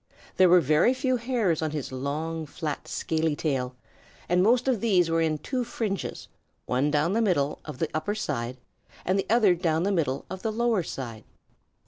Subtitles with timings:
[0.37, 3.75] There were very few hairs on his long, flat, scaly tail,
[4.27, 6.27] and most of these were in two fringes,
[6.65, 8.57] one down the middle of the upper side,
[9.05, 11.23] and the other down the middle of the lower side.